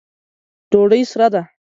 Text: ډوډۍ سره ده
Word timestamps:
ډوډۍ 0.71 1.01
سره 1.11 1.27
ده 1.33 1.41